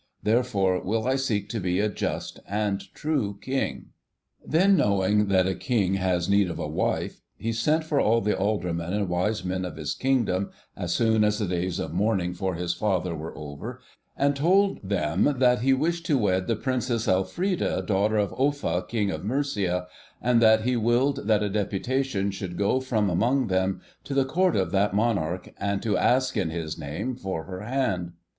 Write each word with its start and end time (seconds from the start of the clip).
Therefore 0.23 0.81
will 0.81 1.05
I 1.07 1.15
seek 1.15 1.47
to 1.49 1.59
be 1.59 1.79
a 1.79 1.87
just 1.87 2.39
and 2.49 2.91
true 2.95 3.37
King.' 3.39 3.89
'Tales 4.41 4.47
of 4.47 4.47
English 4.49 4.49
Minsters: 4.49 4.49
York.' 4.49 4.49
Heir 4.49 4.65
Apparent. 4.65 4.77
Then, 4.77 4.77
knowing 4.77 5.27
that 5.27 5.47
a 5.51 5.55
King 5.55 5.93
has 5.93 6.27
need 6.27 6.49
of 6.49 6.57
a 6.57 6.67
wife, 6.67 7.21
he 7.37 7.53
sent 7.53 7.83
for 7.83 7.99
all 8.01 8.19
the 8.19 8.35
aldermen 8.35 8.93
and 8.93 9.07
wise 9.07 9.45
men 9.45 9.63
of 9.63 9.75
his 9.75 9.93
Kingdom, 9.93 10.49
as 10.75 10.91
soon 10.95 11.23
as 11.23 11.37
the 11.37 11.45
days 11.45 11.77
of 11.77 11.93
mourning 11.93 12.33
for 12.33 12.55
his 12.55 12.73
father 12.73 13.13
were 13.15 13.37
over, 13.37 13.79
and 14.17 14.35
told 14.35 14.79
them 14.81 15.35
that 15.37 15.59
he 15.59 15.71
wished 15.71 16.07
to 16.07 16.17
wed 16.17 16.47
the 16.47 16.55
Princess 16.55 17.07
Elfreda, 17.07 17.83
daughter 17.85 18.17
of 18.17 18.33
Offa, 18.33 18.83
King 18.89 19.11
of 19.11 19.23
Mercia, 19.23 19.85
and 20.19 20.41
that 20.41 20.61
he 20.63 20.75
willed 20.75 21.27
that 21.27 21.43
a 21.43 21.47
deputation 21.49 22.31
should 22.31 22.57
go 22.57 22.79
from 22.79 23.07
among 23.07 23.49
them 23.49 23.81
to 24.05 24.15
the 24.15 24.25
Court 24.25 24.55
of 24.55 24.71
that 24.71 24.95
Monarch, 24.95 25.53
to 25.81 25.95
ask, 25.95 26.35
in 26.35 26.49
his 26.49 26.75
name, 26.79 27.15
for 27.15 27.43
her 27.43 27.61
hand. 27.61 28.13